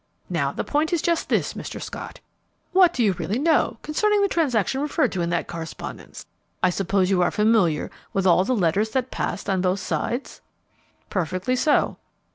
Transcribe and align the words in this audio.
Now, 0.31 0.51
the 0.51 0.63
point 0.63 0.91
is 0.93 1.01
just 1.03 1.29
this, 1.29 1.53
Mr. 1.53 1.79
Scott: 1.79 2.21
What 2.71 2.91
do 2.91 3.03
you 3.03 3.13
really 3.13 3.37
know 3.37 3.77
concerning 3.83 4.19
the 4.23 4.27
transaction 4.27 4.81
referred 4.81 5.11
to 5.11 5.21
in 5.21 5.29
that 5.29 5.47
correspondence? 5.47 6.25
I 6.63 6.71
suppose 6.71 7.11
you 7.11 7.21
are 7.21 7.29
familiar 7.29 7.91
with 8.11 8.25
all 8.25 8.43
the 8.43 8.55
letters 8.55 8.89
that 8.97 9.11
passed 9.11 9.47
on 9.47 9.61
both 9.61 9.79
sides?" 9.79 10.41
"Perfectly 11.11 11.55
so." 11.55 11.97